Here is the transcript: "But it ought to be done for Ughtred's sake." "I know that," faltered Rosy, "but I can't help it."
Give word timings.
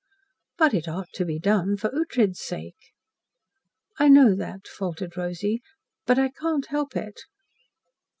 "But 0.57 0.73
it 0.73 0.87
ought 0.87 1.09
to 1.13 1.25
be 1.25 1.37
done 1.37 1.77
for 1.77 1.91
Ughtred's 1.91 2.41
sake." 2.41 2.89
"I 3.99 4.09
know 4.09 4.33
that," 4.33 4.67
faltered 4.67 5.15
Rosy, 5.15 5.61
"but 6.07 6.17
I 6.17 6.29
can't 6.29 6.65
help 6.65 6.95
it." 6.97 7.19